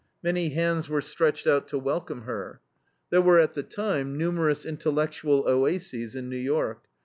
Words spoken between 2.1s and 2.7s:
her.